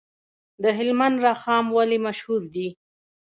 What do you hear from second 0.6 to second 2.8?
د هلمند رخام ولې مشهور دی؟